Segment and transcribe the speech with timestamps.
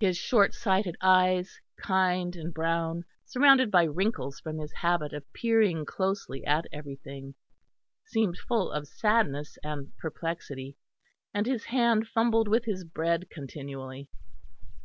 [0.00, 5.86] His short sighted eyes, kind and brown, surrounded by wrinkles from his habit of peering
[5.86, 7.36] closely at everything,
[8.04, 10.74] seemed full of sadness and perplexity,
[11.32, 14.10] and his hand fumbled with his bread continually.